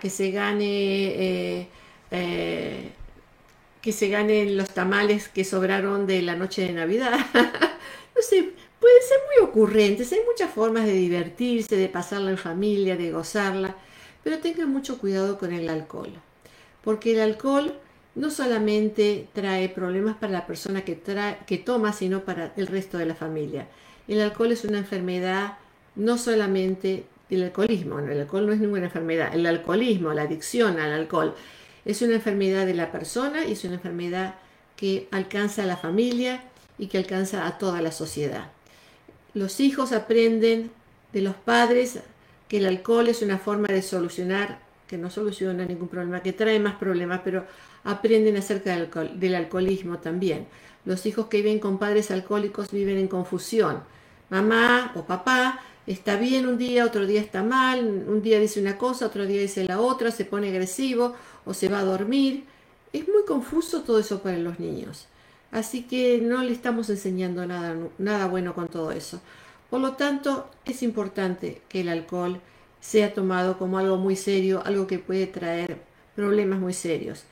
que 0.01 0.09
se 0.09 0.31
gane 0.31 0.65
eh, 0.65 1.69
eh, 2.11 2.91
que 3.83 3.93
se 3.93 4.09
ganen 4.09 4.57
los 4.57 4.71
tamales 4.71 5.29
que 5.29 5.45
sobraron 5.45 6.07
de 6.07 6.23
la 6.23 6.37
noche 6.37 6.63
de 6.63 6.73
Navidad. 6.73 7.19
no 7.35 8.23
sé, 8.23 8.51
pueden 8.81 9.03
ser 9.07 9.19
muy 9.27 9.49
ocurrentes, 9.49 10.11
hay 10.13 10.21
muchas 10.27 10.51
formas 10.51 10.87
de 10.87 10.93
divertirse, 10.93 11.77
de 11.77 11.89
pasarla 11.89 12.31
en 12.31 12.39
familia, 12.39 12.97
de 12.97 13.13
gozarla. 13.13 13.77
Pero 14.25 14.39
tengan 14.39 14.71
mucho 14.71 14.99
cuidado 14.99 15.39
con 15.39 15.53
el 15.53 15.69
alcohol, 15.69 16.13
porque 16.83 17.13
el 17.13 17.21
alcohol 17.21 17.75
no 18.15 18.31
solamente 18.31 19.29
trae 19.33 19.69
problemas 19.69 20.17
para 20.17 20.33
la 20.33 20.47
persona 20.47 20.85
que, 20.85 21.01
que 21.47 21.59
toma, 21.59 21.93
sino 21.93 22.25
para 22.25 22.53
el 22.57 22.67
resto 22.67 22.99
de 22.99 23.07
la 23.07 23.15
familia. 23.15 23.69
El 24.09 24.21
alcohol 24.21 24.53
es 24.53 24.65
una 24.65 24.79
enfermedad 24.79 25.59
no 25.95 26.19
solamente 26.19 27.07
del 27.31 27.45
alcoholismo, 27.45 27.99
el 27.99 28.21
alcohol 28.21 28.47
no 28.47 28.53
es 28.53 28.61
ninguna 28.61 28.85
enfermedad, 28.85 29.35
el 29.35 29.47
alcoholismo, 29.47 30.13
la 30.15 30.23
adicción 30.23 30.79
al 30.79 30.93
alcohol, 30.93 31.35
es 31.85 32.03
una 32.03 32.15
enfermedad 32.15 32.67
de 32.67 32.75
la 32.75 32.91
persona 32.91 33.45
y 33.45 33.53
es 33.53 33.65
una 33.65 33.75
enfermedad 33.75 34.35
que 34.77 35.09
alcanza 35.11 35.63
a 35.63 35.67
la 35.67 35.77
familia 35.77 36.43
y 36.79 36.87
que 36.87 36.99
alcanza 36.99 37.47
a 37.47 37.59
toda 37.59 37.83
la 37.83 37.93
sociedad. 37.93 38.51
Los 39.35 39.61
hijos 39.61 39.93
aprenden 39.93 40.71
de 41.13 41.21
los 41.21 41.35
padres 41.35 42.01
que 42.49 42.59
el 42.59 42.67
alcohol 42.67 43.09
es 43.09 43.23
una 43.23 43.39
forma 43.39 43.69
de 43.69 43.83
solucionar, 43.83 44.61
que 44.87 44.99
no 44.99 45.11
soluciona 45.11 45.67
ningún 45.67 45.89
problema, 45.89 46.23
que 46.23 46.33
trae 46.33 46.59
más 46.59 46.77
problemas, 46.77 47.21
pero 47.23 47.45
aprenden 47.85 48.37
acerca 48.37 48.75
del, 48.75 49.21
del 49.21 49.35
alcoholismo 49.35 49.99
también. 49.99 50.47
Los 50.85 51.05
hijos 51.07 51.27
que 51.27 51.39
viven 51.39 51.59
con 51.59 51.79
padres 51.79 52.11
alcohólicos 52.11 52.71
viven 52.71 52.99
en 52.99 53.09
confusión. 53.09 53.83
Mamá 54.31 54.93
o 54.95 55.05
papá 55.05 55.61
está 55.87 56.17
bien 56.17 56.47
un 56.47 56.59
día, 56.59 56.85
otro 56.85 57.07
día 57.07 57.21
está 57.21 57.43
mal, 57.43 58.05
un 58.07 58.23
día 58.23 58.41
dice 58.41 58.61
una 58.61 58.79
cosa, 58.79 59.07
otro 59.07 59.27
día 59.27 59.41
dice 59.41 59.65
la 59.65 59.81
otra, 59.81 60.11
se 60.11 60.25
pone 60.25 60.49
agresivo 60.49 61.15
o 61.45 61.55
se 61.55 61.69
va 61.69 61.81
a 61.81 61.85
dormir. 61.85 62.45
Es 62.93 63.07
muy 63.09 63.25
confuso 63.27 63.83
todo 63.83 63.99
eso 63.99 64.23
para 64.23 64.39
los 64.39 64.59
niños. 64.59 65.07
Así 65.51 65.83
que 65.83 66.21
no 66.21 66.43
le 66.43 66.53
estamos 66.53 66.91
enseñando 66.91 67.47
nada, 67.47 67.75
nada 67.99 68.27
bueno 68.27 68.55
con 68.55 68.69
todo 68.69 68.93
eso. 68.93 69.21
Por 69.71 69.81
lo 69.81 69.93
tanto, 69.93 70.51
es 70.65 70.83
importante 70.83 71.61
que 71.69 71.83
el 71.83 71.89
alcohol 71.89 72.41
sea 72.81 73.13
tomado 73.13 73.59
como 73.59 73.79
algo 73.79 73.97
muy 73.97 74.17
serio, 74.17 74.63
algo 74.65 74.87
que 74.87 74.99
puede 74.99 75.27
traer 75.27 75.79
problemas 76.15 76.59
muy 76.59 76.73
serios. 76.73 77.25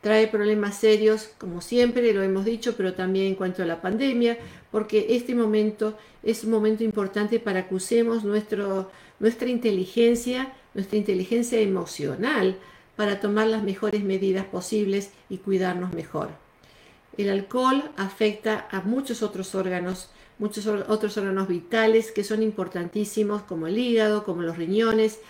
Trae 0.00 0.26
problemas 0.26 0.78
serios, 0.78 1.30
como 1.38 1.60
siempre 1.60 2.12
lo 2.12 2.22
hemos 2.22 2.44
dicho, 2.44 2.74
pero 2.76 2.94
también 2.94 3.26
en 3.26 3.34
cuanto 3.36 3.62
a 3.62 3.66
la 3.66 3.80
pandemia, 3.80 4.36
porque 4.70 5.06
este 5.10 5.34
momento 5.34 5.96
es 6.22 6.42
un 6.42 6.50
momento 6.50 6.82
importante 6.82 7.38
para 7.38 7.68
que 7.68 7.74
usemos 7.74 8.24
nuestra 8.24 9.48
inteligencia, 9.48 10.52
nuestra 10.74 10.98
inteligencia 10.98 11.60
emocional, 11.60 12.56
para 12.96 13.20
tomar 13.20 13.46
las 13.46 13.62
mejores 13.62 14.02
medidas 14.02 14.44
posibles 14.46 15.10
y 15.28 15.38
cuidarnos 15.38 15.92
mejor. 15.92 16.30
El 17.16 17.30
alcohol 17.30 17.90
afecta 17.96 18.66
a 18.70 18.80
muchos 18.80 19.22
otros 19.22 19.54
órganos 19.54 20.10
muchos 20.42 20.66
otros 20.66 21.16
órganos 21.16 21.46
vitales 21.46 22.10
que 22.10 22.24
son 22.24 22.42
importantísimos, 22.42 23.42
como 23.42 23.68
el 23.68 23.78
hígado, 23.78 24.24
como 24.24 24.42
los 24.42 24.56
riñones, 24.56 25.20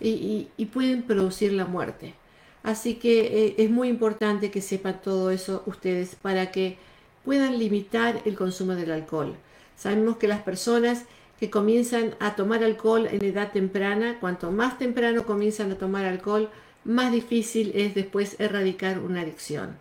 y, 0.00 0.48
pueden 0.72 1.02
producir 1.02 1.52
la 1.52 1.64
muerte. 1.64 2.14
Así 2.62 2.94
que 2.94 3.46
eh, 3.46 3.54
es 3.58 3.68
muy 3.68 3.88
importante 3.88 4.50
que 4.52 4.62
sepan 4.62 5.02
todo 5.02 5.32
eso 5.32 5.64
ustedes 5.66 6.14
para 6.14 6.52
que 6.52 6.78
puedan 7.24 7.58
limitar 7.58 8.22
el 8.24 8.36
consumo 8.36 8.74
del 8.76 8.92
alcohol. 8.92 9.34
Sabemos 9.76 10.18
que 10.18 10.28
las 10.28 10.42
personas 10.42 11.04
que 11.40 11.50
comienzan 11.50 12.14
a 12.20 12.36
tomar 12.36 12.62
alcohol 12.62 13.08
en 13.10 13.24
edad 13.24 13.50
temprana, 13.50 14.18
cuanto 14.20 14.52
más 14.52 14.78
temprano 14.78 15.24
comienzan 15.24 15.72
a 15.72 15.78
tomar 15.78 16.04
alcohol, 16.04 16.48
más 16.84 17.10
difícil 17.10 17.72
es 17.74 17.94
después 17.94 18.36
erradicar 18.38 19.00
una 19.00 19.22
adicción. 19.22 19.76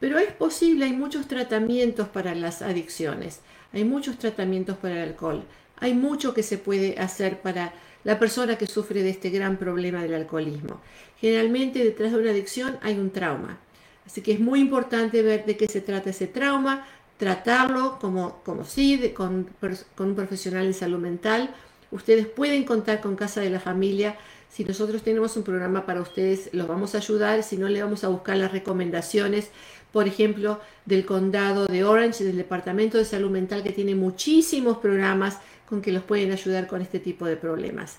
Pero 0.00 0.18
es 0.18 0.32
posible, 0.32 0.86
hay 0.86 0.92
muchos 0.92 1.28
tratamientos 1.28 2.08
para 2.08 2.34
las 2.34 2.62
adicciones. 2.62 3.40
Hay 3.72 3.84
muchos 3.84 4.18
tratamientos 4.18 4.76
para 4.78 5.02
el 5.02 5.08
alcohol. 5.10 5.44
Hay 5.80 5.94
mucho 5.94 6.34
que 6.34 6.42
se 6.42 6.58
puede 6.58 6.98
hacer 6.98 7.40
para 7.40 7.72
la 8.04 8.18
persona 8.18 8.56
que 8.56 8.66
sufre 8.66 9.02
de 9.02 9.10
este 9.10 9.30
gran 9.30 9.56
problema 9.56 10.02
del 10.02 10.14
alcoholismo. 10.14 10.80
Generalmente 11.20 11.84
detrás 11.84 12.12
de 12.12 12.18
una 12.18 12.30
adicción 12.30 12.78
hay 12.82 12.98
un 12.98 13.10
trauma. 13.10 13.58
Así 14.06 14.22
que 14.22 14.32
es 14.32 14.40
muy 14.40 14.60
importante 14.60 15.22
ver 15.22 15.44
de 15.44 15.56
qué 15.56 15.68
se 15.68 15.80
trata 15.80 16.10
ese 16.10 16.26
trauma, 16.26 16.86
tratarlo 17.18 17.98
como, 18.00 18.40
como 18.44 18.64
sí, 18.64 19.12
con, 19.14 19.50
con 19.94 20.08
un 20.08 20.14
profesional 20.14 20.66
de 20.66 20.72
salud 20.72 20.98
mental. 20.98 21.54
Ustedes 21.90 22.26
pueden 22.26 22.64
contar 22.64 23.00
con 23.00 23.16
Casa 23.16 23.40
de 23.40 23.50
la 23.50 23.60
Familia. 23.60 24.16
Si 24.50 24.64
nosotros 24.64 25.02
tenemos 25.02 25.36
un 25.36 25.44
programa 25.44 25.86
para 25.86 26.00
ustedes, 26.00 26.50
los 26.52 26.66
vamos 26.66 26.94
a 26.94 26.98
ayudar. 26.98 27.42
Si 27.42 27.56
no, 27.56 27.68
le 27.68 27.82
vamos 27.82 28.02
a 28.02 28.08
buscar 28.08 28.36
las 28.36 28.50
recomendaciones 28.50 29.50
por 29.92 30.06
ejemplo, 30.06 30.60
del 30.84 31.04
condado 31.06 31.66
de 31.66 31.82
Orange, 31.84 32.24
del 32.24 32.36
Departamento 32.36 32.98
de 32.98 33.04
Salud 33.04 33.30
Mental, 33.30 33.62
que 33.62 33.70
tiene 33.72 33.94
muchísimos 33.94 34.78
programas 34.78 35.38
con 35.68 35.80
que 35.82 35.92
los 35.92 36.02
pueden 36.02 36.32
ayudar 36.32 36.66
con 36.66 36.82
este 36.82 36.98
tipo 36.98 37.26
de 37.26 37.36
problemas. 37.36 37.98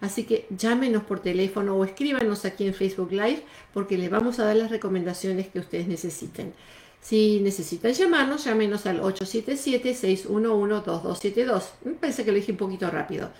Así 0.00 0.24
que 0.24 0.48
llámenos 0.50 1.04
por 1.04 1.20
teléfono 1.20 1.76
o 1.76 1.84
escríbanos 1.84 2.46
aquí 2.46 2.66
en 2.66 2.74
Facebook 2.74 3.12
Live 3.12 3.44
porque 3.74 3.98
les 3.98 4.10
vamos 4.10 4.38
a 4.38 4.44
dar 4.44 4.56
las 4.56 4.70
recomendaciones 4.70 5.48
que 5.48 5.58
ustedes 5.58 5.88
necesiten. 5.88 6.54
Si 7.02 7.40
necesitan 7.40 7.92
llamarnos, 7.92 8.44
llámenos 8.44 8.86
al 8.86 9.02
877-611-2272. 9.02 11.64
Me 11.84 11.92
parece 11.92 12.24
que 12.24 12.32
lo 12.32 12.36
dije 12.36 12.52
un 12.52 12.58
poquito 12.58 12.90
rápido. 12.90 13.30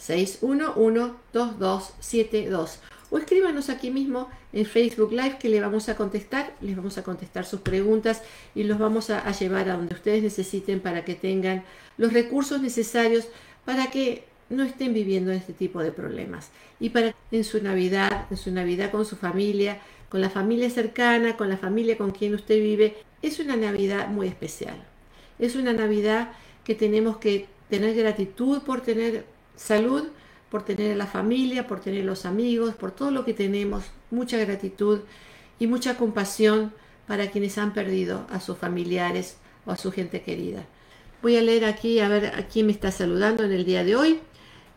877-611-2272 0.00 2.80
o 3.10 3.18
escríbanos 3.18 3.68
aquí 3.68 3.90
mismo 3.90 4.28
en 4.52 4.64
Facebook 4.64 5.12
Live 5.12 5.38
que 5.38 5.48
le 5.48 5.60
vamos 5.60 5.88
a 5.88 5.96
contestar, 5.96 6.54
les 6.60 6.76
vamos 6.76 6.96
a 6.98 7.02
contestar 7.02 7.44
sus 7.44 7.60
preguntas 7.60 8.22
y 8.54 8.64
los 8.64 8.78
vamos 8.78 9.10
a, 9.10 9.30
llevar 9.32 9.68
a 9.68 9.76
donde 9.76 9.94
ustedes 9.94 10.22
necesiten 10.22 10.80
para 10.80 11.04
que 11.04 11.14
tengan 11.14 11.64
los 11.98 12.12
recursos 12.12 12.62
necesarios 12.62 13.28
para 13.64 13.90
que 13.90 14.24
no 14.48 14.62
estén 14.62 14.94
viviendo 14.94 15.32
este 15.32 15.52
tipo 15.52 15.82
de 15.82 15.92
problemas 15.92 16.50
y 16.78 16.90
para 16.90 17.14
en 17.30 17.44
su 17.44 17.62
Navidad, 17.62 18.26
en 18.30 18.36
su 18.36 18.50
Navidad 18.50 18.90
con 18.90 19.04
su 19.04 19.16
familia, 19.16 19.80
con 20.08 20.20
la 20.20 20.30
familia 20.30 20.70
cercana, 20.70 21.36
con 21.36 21.48
la 21.48 21.56
familia 21.56 21.96
con 21.96 22.10
quien 22.10 22.34
usted 22.34 22.60
vive, 22.60 22.96
es 23.22 23.38
una 23.38 23.56
Navidad 23.56 24.08
muy 24.08 24.26
especial. 24.26 24.82
Es 25.38 25.54
una 25.54 25.72
Navidad 25.72 26.32
que 26.64 26.74
tenemos 26.74 27.18
que 27.18 27.46
tener 27.68 27.94
gratitud 27.94 28.62
por 28.62 28.80
tener 28.80 29.24
salud, 29.60 30.04
por 30.50 30.64
tener 30.64 30.96
la 30.96 31.06
familia, 31.06 31.66
por 31.66 31.80
tener 31.80 32.04
los 32.04 32.26
amigos, 32.26 32.74
por 32.74 32.90
todo 32.90 33.10
lo 33.10 33.24
que 33.24 33.34
tenemos, 33.34 33.84
mucha 34.10 34.38
gratitud 34.38 35.00
y 35.58 35.66
mucha 35.66 35.96
compasión 35.96 36.72
para 37.06 37.30
quienes 37.30 37.58
han 37.58 37.72
perdido 37.72 38.26
a 38.30 38.40
sus 38.40 38.56
familiares 38.58 39.36
o 39.66 39.70
a 39.70 39.76
su 39.76 39.92
gente 39.92 40.22
querida. 40.22 40.64
Voy 41.22 41.36
a 41.36 41.42
leer 41.42 41.66
aquí 41.66 42.00
a 42.00 42.08
ver 42.08 42.26
a 42.26 42.48
quién 42.48 42.66
me 42.66 42.72
está 42.72 42.90
saludando 42.90 43.44
en 43.44 43.52
el 43.52 43.64
día 43.64 43.84
de 43.84 43.94
hoy. 43.94 44.20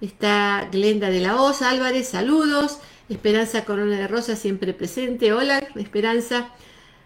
Está 0.02 0.68
Glenda 0.72 1.10
de 1.10 1.22
la 1.22 1.42
Osa 1.42 1.70
Álvarez, 1.70 2.10
saludos. 2.10 2.80
Esperanza 3.10 3.66
Corona 3.66 3.98
de 3.98 4.08
Rosa, 4.08 4.36
siempre 4.36 4.74
presente. 4.74 5.34
Hola, 5.34 5.60
Esperanza. 5.76 6.50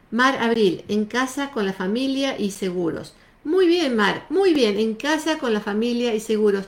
Mar 0.10 0.38
Abril, 0.42 0.84
en 0.88 1.06
casa 1.06 1.52
con 1.52 1.66
la 1.66 1.74
familia 1.74 2.40
y 2.40 2.52
seguros. 2.52 3.14
Muy 3.44 3.68
bien, 3.68 3.96
Mar, 3.96 4.26
muy 4.30 4.54
bien, 4.54 4.80
en 4.80 4.96
casa 4.96 5.38
con 5.38 5.54
la 5.54 5.60
familia 5.60 6.16
y 6.16 6.20
seguros. 6.20 6.66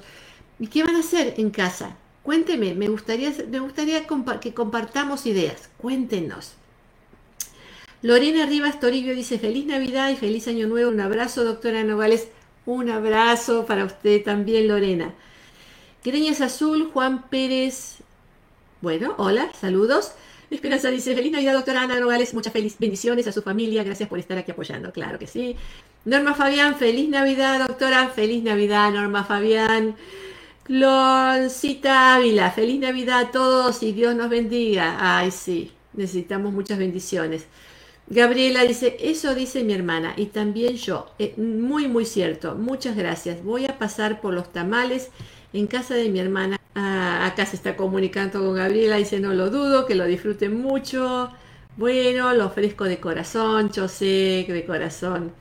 ¿Y 0.59 0.67
qué 0.67 0.83
van 0.83 0.95
a 0.95 0.99
hacer 0.99 1.35
en 1.37 1.49
casa? 1.49 1.95
Cuénteme, 2.23 2.75
me 2.75 2.89
gustaría, 2.89 3.33
que 4.41 4.53
compartamos 4.53 5.25
ideas. 5.25 5.69
Cuéntenos. 5.77 6.53
Lorena 8.01 8.45
Rivas 8.45 8.79
Toribio 8.79 9.15
dice 9.15 9.39
feliz 9.39 9.65
Navidad 9.65 10.09
y 10.09 10.15
feliz 10.15 10.47
Año 10.47 10.67
Nuevo. 10.67 10.91
Un 10.91 10.99
abrazo, 10.99 11.43
doctora 11.43 11.83
Nogales. 11.83 12.27
Un 12.65 12.89
abrazo 12.89 13.65
para 13.65 13.85
usted 13.85 14.23
también, 14.23 14.67
Lorena. 14.67 15.13
Greñas 16.03 16.41
Azul, 16.41 16.89
Juan 16.93 17.29
Pérez. 17.29 17.97
Bueno, 18.81 19.15
hola, 19.17 19.51
saludos. 19.59 20.13
Esperanza 20.49 20.89
dice, 20.89 21.15
feliz 21.15 21.31
Navidad, 21.31 21.53
doctora 21.53 21.83
Ana 21.83 21.99
Nogales, 21.99 22.33
muchas 22.33 22.53
feliz 22.53 22.75
bendiciones 22.79 23.27
a 23.27 23.31
su 23.31 23.41
familia, 23.43 23.83
gracias 23.83 24.09
por 24.09 24.17
estar 24.17 24.37
aquí 24.37 24.51
apoyando, 24.51 24.91
claro 24.91 25.19
que 25.19 25.27
sí. 25.27 25.55
Norma 26.05 26.33
Fabián, 26.33 26.75
feliz 26.75 27.07
Navidad, 27.07 27.67
doctora, 27.67 28.09
feliz 28.09 28.41
Navidad, 28.43 28.91
Norma 28.91 29.23
Fabián. 29.23 29.95
Cloncita 30.69 32.13
Ávila, 32.13 32.51
feliz 32.51 32.79
Navidad 32.79 33.19
a 33.21 33.31
todos 33.31 33.81
y 33.81 33.91
Dios 33.91 34.13
nos 34.15 34.29
bendiga. 34.29 34.97
Ay, 34.99 35.31
sí, 35.31 35.71
necesitamos 35.93 36.53
muchas 36.53 36.77
bendiciones. 36.77 37.47
Gabriela 38.05 38.61
dice, 38.65 38.95
eso 38.99 39.33
dice 39.33 39.63
mi 39.63 39.73
hermana 39.73 40.13
y 40.15 40.27
también 40.27 40.75
yo. 40.75 41.07
Eh, 41.17 41.33
muy, 41.37 41.87
muy 41.87 42.05
cierto. 42.05 42.53
Muchas 42.53 42.95
gracias. 42.95 43.43
Voy 43.43 43.65
a 43.65 43.79
pasar 43.79 44.21
por 44.21 44.35
los 44.35 44.53
tamales 44.53 45.09
en 45.53 45.65
casa 45.65 45.95
de 45.95 46.07
mi 46.09 46.19
hermana. 46.19 46.59
Ah, 46.75 47.25
acá 47.25 47.47
se 47.47 47.55
está 47.55 47.75
comunicando 47.75 48.39
con 48.39 48.53
Gabriela. 48.53 48.97
Dice, 48.97 49.19
no 49.19 49.33
lo 49.33 49.49
dudo, 49.49 49.87
que 49.87 49.95
lo 49.95 50.05
disfruten 50.05 50.61
mucho. 50.61 51.31
Bueno, 51.77 52.31
lo 52.35 52.45
ofrezco 52.45 52.83
de 52.83 52.99
corazón, 52.99 53.71
yo 53.71 53.87
sé 53.87 54.43
que 54.45 54.53
de 54.53 54.65
corazón. 54.65 55.33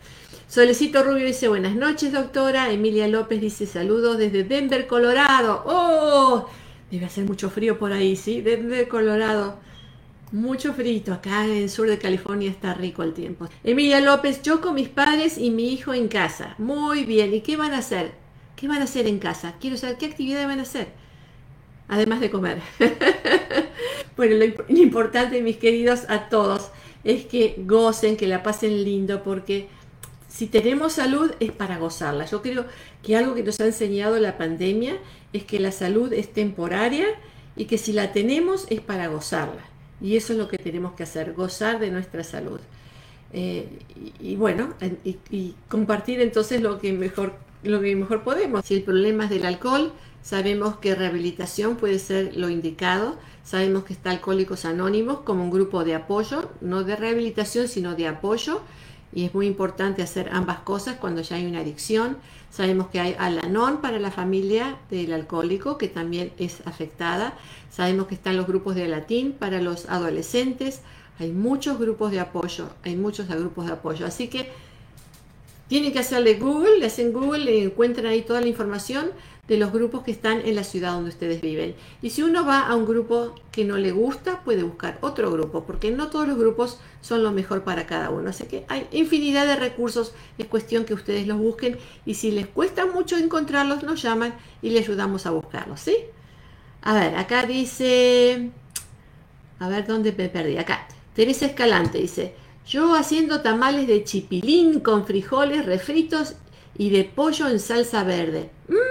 Solecito 0.49 1.03
Rubio 1.03 1.27
dice, 1.27 1.47
buenas 1.49 1.77
noches, 1.77 2.11
doctora. 2.11 2.73
Emilia 2.73 3.07
López 3.07 3.39
dice, 3.39 3.67
saludos 3.67 4.17
desde 4.17 4.45
Denver, 4.45 4.87
Colorado. 4.87 5.63
¡Oh! 5.67 6.49
Debe 6.91 7.05
hacer 7.05 7.25
mucho 7.27 7.51
frío 7.51 7.79
por 7.79 7.93
ahí, 7.93 8.17
¿sí? 8.17 8.41
Denver, 8.41 8.89
Colorado. 8.89 9.59
Mucho 10.33 10.73
frito, 10.73 11.13
acá 11.13 11.45
en 11.45 11.53
el 11.53 11.69
sur 11.69 11.87
de 11.87 11.99
California 11.99 12.51
está 12.51 12.73
rico 12.73 13.03
el 13.03 13.13
tiempo. 13.13 13.47
Emilia 13.63 14.01
López, 14.01 14.41
yo 14.41 14.63
con 14.63 14.75
mis 14.75 14.89
padres 14.89 15.37
y 15.37 15.51
mi 15.51 15.71
hijo 15.71 15.93
en 15.93 16.09
casa. 16.09 16.55
Muy 16.57 17.05
bien, 17.05 17.35
¿y 17.35 17.43
qué 17.43 17.59
van 17.59 17.75
a 17.75 17.79
hacer? 17.79 18.13
¿Qué 18.57 18.69
van 18.69 18.81
a 18.81 18.85
hacer 18.85 19.07
en 19.07 19.19
casa? 19.19 19.57
Quiero 19.61 19.77
saber 19.77 19.99
qué 19.99 20.07
actividad 20.07 20.47
van 20.47 20.61
a 20.61 20.63
hacer. 20.63 20.89
Además 21.89 22.21
de 22.21 22.31
comer. 22.31 22.63
bueno, 24.17 24.37
lo, 24.37 24.79
importante, 24.79 25.43
mis 25.43 25.59
queridos, 25.59 26.07
a 26.09 26.31
todos, 26.31 26.71
es 27.05 27.27
que 27.27 27.57
gocen, 27.59 28.17
que 28.17 28.27
la 28.27 28.43
pasen 28.43 28.83
lindo, 28.83 29.23
porque 29.23 29.69
si 30.39 30.47
tenemos 30.47 30.93
salud 30.93 31.33
es 31.41 31.51
para 31.51 31.79
gozarla. 31.79 32.25
Yo 32.25 32.43
creo 32.43 32.65
que 33.03 33.17
algo 33.17 33.35
que 33.35 33.43
nos 33.43 33.59
ha 33.59 33.67
enseñado 33.67 34.21
la 34.21 34.39
pandemia 34.39 34.97
es 35.33 35.43
que 35.43 35.59
la 35.59 35.73
salud 35.73 36.13
es 36.13 36.33
temporaria 36.33 37.07
y 37.57 37.65
que 37.65 37.77
si 37.77 37.93
la 37.93 38.13
tenemos 38.13 38.65
es 38.71 38.81
para 38.81 39.09
gozarla. 39.09 39.65
Y 40.01 40.17
eso 40.17 40.35
es 40.35 40.39
lo 40.39 40.47
que 40.47 40.57
tenemos 40.57 40.93
que 40.93 41.03
hacer, 41.03 41.33
gozar 41.33 41.81
de 41.81 41.91
nuestra 41.91 42.23
salud. 42.23 42.61
Eh, 43.33 43.69
y, 44.21 44.37
bueno, 44.37 44.75
y, 45.05 45.57
compartir 45.69 46.21
entonces 46.21 46.63
lo 46.63 46.79
que, 46.79 46.93
mejor, 46.93 47.35
lo 47.65 47.81
que 47.81 47.97
mejor 47.97 48.23
podemos. 48.23 48.65
Si 48.65 48.75
el 48.75 48.85
problema 48.85 49.25
es 49.25 49.31
del 49.31 49.45
alcohol, 49.45 49.93
sabemos 50.23 50.77
que 50.77 50.95
rehabilitación 50.95 51.75
puede 51.75 51.99
ser 51.99 52.37
lo 52.37 52.49
indicado. 52.49 53.19
Sabemos 53.43 53.83
que 53.83 53.93
está 53.93 54.13
Alcohólicos 54.13 54.67
Anónimos 54.67 55.19
como 55.23 55.43
un 55.43 55.51
grupo 55.51 55.83
de 55.83 55.97
apoyo, 55.97 56.49
no 56.61 56.85
de 56.85 56.95
rehabilitación, 56.95 57.67
sino 57.67 57.97
de 57.97 58.07
apoyo. 58.07 58.61
Y 59.19 59.25
es 59.25 59.35
muy 59.35 59.49
importante 59.49 60.01
hacer 60.01 60.29
ambas 60.31 60.61
cosas 60.61 60.95
cuando 60.95 61.23
ya 61.23 61.35
hay 61.35 61.45
una 61.45 61.59
adicción. 61.59 62.19
Sabemos 62.53 62.87
que 62.87 63.01
hay 63.01 63.17
Alanon 63.19 63.81
para 63.81 63.99
la 63.99 64.13
familia 64.13 64.77
del 64.91 65.13
alcohólico, 65.13 65.77
que 65.77 65.89
también 65.89 66.31
es 66.39 66.65
afectada. 66.67 67.37
Sabemos 67.69 68.07
que 68.07 68.15
están 68.15 68.37
los 68.37 68.47
grupos 68.47 68.77
de 68.77 68.87
latín 68.87 69.33
para 69.33 69.61
los 69.61 69.89
adolescentes. 69.89 70.83
Hay 71.19 71.33
muchos 71.33 71.81
grupos 71.81 72.13
de 72.13 72.21
apoyo, 72.21 72.71
hay 72.85 72.95
muchos 72.95 73.27
grupos 73.27 73.67
de 73.67 73.73
apoyo. 73.73 74.07
Así 74.07 74.29
que 74.29 74.53
tienen 75.67 75.93
que 75.93 75.99
hacerle 75.99 76.35
Google, 76.35 76.79
le 76.79 76.87
hacen 76.87 77.13
Google, 77.13 77.53
y 77.53 77.65
encuentran 77.65 78.07
ahí 78.07 78.23
toda 78.23 78.41
la 78.41 78.47
información 78.47 79.11
de 79.49 79.57
los 79.57 79.73
grupos 79.73 80.03
que 80.03 80.11
están 80.11 80.43
en 80.43 80.55
la 80.55 80.63
ciudad 80.63 80.93
donde 80.93 81.09
ustedes 81.09 81.41
viven. 81.41 81.75
Y 82.03 82.11
si 82.11 82.23
uno 82.23 82.45
va 82.45 82.69
a 82.69 82.75
un 82.77 82.87
grupo 82.87 83.35
que 83.51 83.65
no 83.65 83.79
le 83.79 83.93
gusta, 83.93 84.45
puede 84.45 84.63
buscar 84.63 84.99
otro 85.01 85.31
grupo, 85.31 85.65
porque 85.65 85.91
no 85.91 86.11
todos 86.11 86.29
los 86.29 86.37
grupos 86.37 86.79
son 87.01 87.23
lo 87.23 87.33
mejor 87.33 87.65
para 87.65 87.87
cada 87.87 88.11
uno. 88.11 88.29
Así 88.29 88.45
que 88.45 88.67
hay 88.69 88.87
infinidad 88.93 89.47
de 89.47 89.57
recursos, 89.57 90.13
es 90.37 90.47
cuestión 90.47 90.85
que 90.85 90.93
ustedes 90.93 91.27
los 91.27 91.39
busquen 91.39 91.79
y 92.05 92.15
si 92.15 92.31
les 92.31 92.47
cuesta 92.47 92.85
mucho 92.85 93.17
encontrarlos, 93.17 93.83
nos 93.83 94.03
llaman 94.03 94.35
y 94.61 94.71
les 94.71 94.85
ayudamos 94.85 95.25
a 95.25 95.31
buscarlos, 95.31 95.81
¿sí? 95.81 95.97
A 96.83 96.95
ver, 96.95 97.17
acá 97.17 97.47
dice, 97.47 98.51
a 99.59 99.69
ver 99.69 99.87
dónde 99.87 100.13
me 100.13 100.29
perdí, 100.29 100.59
acá. 100.59 100.87
Teresa 101.15 101.47
Escalante 101.47 101.99
dice, 101.99 102.35
yo 102.67 102.95
haciendo 102.95 103.41
tamales 103.41 103.89
de 103.89 104.05
chipilín 104.05 104.81
con 104.81 105.07
frijoles 105.07 105.65
refritos 105.65 106.35
y 106.77 106.91
de 106.91 107.05
pollo 107.05 107.49
en 107.49 107.59
salsa 107.59 108.05
verde. 108.05 108.51
Mmm, 108.69 108.88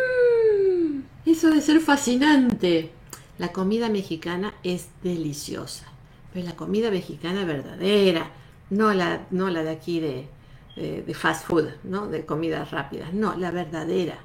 eso 1.29 1.49
de 1.49 1.61
ser 1.61 1.79
fascinante. 1.79 2.91
La 3.37 3.51
comida 3.51 3.89
mexicana 3.89 4.53
es 4.63 4.89
deliciosa, 5.03 5.85
pero 6.33 6.45
la 6.45 6.55
comida 6.55 6.89
mexicana 6.89 7.45
verdadera, 7.45 8.31
no 8.69 8.93
la, 8.93 9.27
no 9.29 9.49
la 9.49 9.63
de 9.63 9.69
aquí 9.69 9.99
de, 9.99 10.27
de, 10.75 11.13
fast 11.13 11.45
food, 11.45 11.69
¿no? 11.83 12.07
de 12.07 12.25
comidas 12.25 12.71
rápidas, 12.71 13.13
no, 13.13 13.35
la 13.35 13.51
verdadera. 13.51 14.17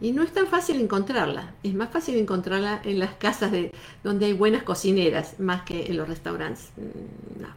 Y 0.00 0.12
no 0.12 0.22
es 0.22 0.32
tan 0.32 0.46
fácil 0.46 0.80
encontrarla, 0.80 1.54
es 1.62 1.74
más 1.74 1.90
fácil 1.90 2.16
encontrarla 2.16 2.80
en 2.84 2.98
las 2.98 3.14
casas 3.14 3.52
de, 3.52 3.72
donde 4.02 4.26
hay 4.26 4.32
buenas 4.32 4.64
cocineras, 4.64 5.38
más 5.38 5.62
que 5.62 5.86
en 5.86 5.96
los 5.96 6.08
restaurantes. 6.08 6.70
Mm, 6.76 7.42
no. 7.42 7.48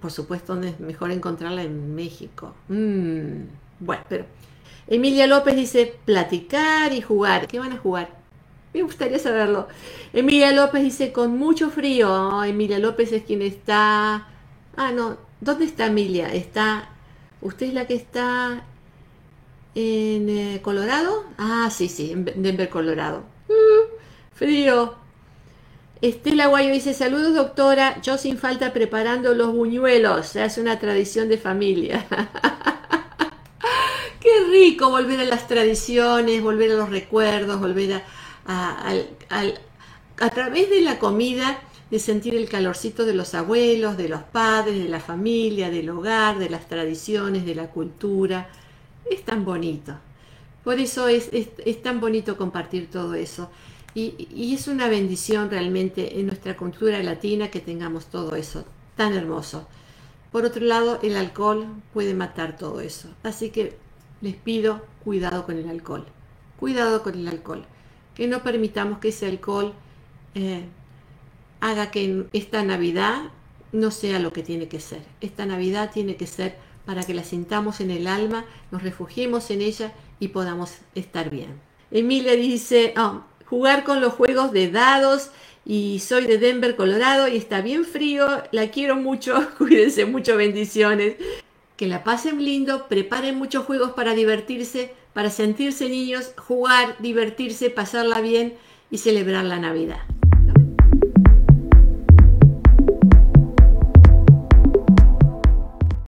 Por 0.00 0.10
supuesto, 0.10 0.60
es 0.62 0.80
mejor 0.80 1.10
encontrarla 1.12 1.62
en 1.62 1.94
México. 1.94 2.54
Mmm 2.68 3.60
bueno, 3.80 4.02
pero 4.08 4.24
Emilia 4.90 5.28
López 5.28 5.54
dice 5.54 5.94
platicar 6.04 6.92
y 6.92 7.00
jugar. 7.00 7.46
¿Qué 7.46 7.60
van 7.60 7.72
a 7.72 7.78
jugar? 7.78 8.10
Me 8.74 8.82
gustaría 8.82 9.20
saberlo. 9.20 9.68
Emilia 10.12 10.52
López 10.52 10.82
dice 10.82 11.12
con 11.12 11.38
mucho 11.38 11.70
frío. 11.70 12.42
Emilia 12.44 12.78
López 12.80 13.12
es 13.12 13.22
quien 13.22 13.40
está... 13.40 14.28
Ah, 14.76 14.92
no. 14.92 15.16
¿Dónde 15.40 15.64
está 15.64 15.86
Emilia? 15.86 16.34
Está... 16.34 16.90
¿Usted 17.40 17.68
es 17.68 17.74
la 17.74 17.86
que 17.86 17.94
está 17.94 18.64
en 19.74 20.28
eh, 20.28 20.60
Colorado? 20.62 21.24
Ah, 21.38 21.70
sí, 21.70 21.88
sí, 21.88 22.10
en 22.10 22.24
Denver, 22.24 22.68
Colorado. 22.68 23.22
Uh, 23.48 23.96
frío. 24.34 24.96
Estela 26.02 26.46
Guayo 26.46 26.72
dice, 26.72 26.94
saludos 26.94 27.34
doctora, 27.34 28.00
yo 28.02 28.18
sin 28.18 28.38
falta 28.38 28.72
preparando 28.72 29.34
los 29.34 29.52
buñuelos, 29.52 30.34
hace 30.36 30.60
una 30.60 30.78
tradición 30.78 31.28
de 31.28 31.38
familia. 31.38 32.06
Rico 34.50 34.90
volver 34.90 35.20
a 35.20 35.24
las 35.24 35.46
tradiciones, 35.46 36.42
volver 36.42 36.72
a 36.72 36.74
los 36.74 36.90
recuerdos, 36.90 37.60
volver 37.60 38.02
a, 38.46 38.92
a, 40.18 40.30
través 40.30 40.68
de 40.68 40.80
la 40.80 40.98
comida, 40.98 41.60
de 41.90 41.98
sentir 41.98 42.34
el 42.34 42.48
calorcito 42.48 43.04
de 43.04 43.14
los 43.14 43.34
abuelos, 43.34 43.96
de 43.96 44.08
los 44.08 44.22
padres, 44.22 44.78
de 44.78 44.88
la 44.88 45.00
familia, 45.00 45.70
del 45.70 45.90
hogar, 45.90 46.38
de 46.38 46.50
las 46.50 46.68
tradiciones, 46.68 47.44
de 47.44 47.54
la 47.54 47.68
cultura. 47.68 48.50
Es 49.08 49.24
tan 49.24 49.44
bonito. 49.44 49.94
Por 50.64 50.78
eso 50.78 51.08
es, 51.08 51.30
es, 51.32 51.82
tan 51.82 52.00
bonito 52.00 52.36
compartir 52.36 52.90
todo 52.90 53.14
eso. 53.14 53.50
Y, 53.94 54.28
y, 54.34 54.54
es 54.54 54.68
una 54.68 54.88
bendición 54.88 55.50
realmente 55.50 56.20
en 56.20 56.26
nuestra 56.26 56.56
cultura 56.56 57.02
latina 57.02 57.50
que 57.50 57.60
tengamos 57.60 58.06
todo 58.06 58.36
eso 58.36 58.64
tan 58.96 59.14
hermoso. 59.14 59.66
Por 60.30 60.44
otro 60.44 60.64
lado, 60.64 61.00
el 61.02 61.16
alcohol 61.16 61.66
puede 61.92 62.14
matar 62.14 62.56
todo 62.56 62.80
eso. 62.80 63.08
Así 63.24 63.50
que 63.50 63.76
les 64.20 64.34
pido 64.34 64.82
cuidado 65.04 65.44
con 65.46 65.56
el 65.56 65.68
alcohol. 65.68 66.06
cuidado 66.58 67.02
con 67.02 67.14
el 67.14 67.26
alcohol, 67.26 67.64
que 68.14 68.26
no 68.26 68.42
permitamos 68.42 68.98
que 68.98 69.08
ese 69.08 69.26
alcohol 69.26 69.72
eh, 70.34 70.64
haga 71.60 71.90
que 71.90 72.26
esta 72.32 72.62
Navidad 72.62 73.30
no 73.72 73.90
sea 73.90 74.18
lo 74.18 74.32
que 74.32 74.42
tiene 74.42 74.68
que 74.68 74.80
ser. 74.80 75.02
Esta 75.20 75.46
Navidad 75.46 75.90
tiene 75.92 76.16
que 76.16 76.26
ser 76.26 76.56
para 76.84 77.04
que 77.04 77.14
la 77.14 77.24
sintamos 77.24 77.80
en 77.80 77.90
el 77.90 78.06
alma, 78.06 78.44
nos 78.70 78.82
refugiemos 78.82 79.50
en 79.50 79.62
ella 79.62 79.92
y 80.18 80.28
podamos 80.28 80.72
estar 80.94 81.30
bien. 81.30 81.60
Emilia 81.90 82.32
dice, 82.32 82.94
oh, 82.96 83.22
jugar 83.46 83.84
con 83.84 84.00
los 84.00 84.12
juegos 84.12 84.52
de 84.52 84.70
dados 84.70 85.30
y 85.64 86.00
soy 86.00 86.26
de 86.26 86.38
Denver, 86.38 86.76
Colorado 86.76 87.28
y 87.28 87.36
está 87.36 87.60
bien 87.60 87.84
frío, 87.84 88.26
la 88.50 88.70
quiero 88.70 88.96
mucho, 88.96 89.50
cuídense 89.58 90.04
mucho, 90.04 90.36
bendiciones. 90.36 91.16
Que 91.80 91.86
la 91.86 92.04
pasen 92.04 92.44
lindo, 92.44 92.88
preparen 92.88 93.38
muchos 93.38 93.64
juegos 93.64 93.92
para 93.92 94.12
divertirse, 94.12 94.92
para 95.14 95.30
sentirse 95.30 95.88
niños, 95.88 96.34
jugar, 96.36 96.96
divertirse, 96.98 97.70
pasarla 97.70 98.20
bien 98.20 98.52
y 98.90 98.98
celebrar 98.98 99.46
la 99.46 99.58
Navidad. 99.58 100.00